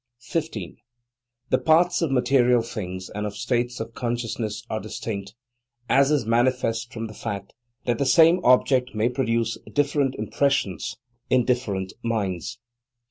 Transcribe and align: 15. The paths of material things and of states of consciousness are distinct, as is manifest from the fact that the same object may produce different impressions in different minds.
15. 0.21 0.77
The 1.51 1.59
paths 1.59 2.01
of 2.01 2.09
material 2.09 2.63
things 2.63 3.07
and 3.13 3.27
of 3.27 3.37
states 3.37 3.79
of 3.79 3.93
consciousness 3.93 4.65
are 4.67 4.79
distinct, 4.79 5.35
as 5.87 6.09
is 6.09 6.25
manifest 6.25 6.91
from 6.91 7.05
the 7.05 7.13
fact 7.13 7.53
that 7.85 7.99
the 7.99 8.05
same 8.07 8.39
object 8.43 8.95
may 8.95 9.09
produce 9.09 9.59
different 9.71 10.15
impressions 10.15 10.97
in 11.29 11.45
different 11.45 11.93
minds. 12.03 12.57